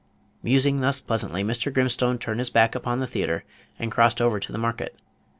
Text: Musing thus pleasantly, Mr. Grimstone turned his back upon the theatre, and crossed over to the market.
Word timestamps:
Musing 0.41 0.81
thus 0.81 0.99
pleasantly, 0.99 1.43
Mr. 1.43 1.71
Grimstone 1.71 2.17
turned 2.17 2.39
his 2.39 2.49
back 2.49 2.73
upon 2.73 2.99
the 2.99 3.05
theatre, 3.05 3.43
and 3.77 3.91
crossed 3.91 4.19
over 4.19 4.39
to 4.39 4.51
the 4.51 4.57
market. 4.57 4.95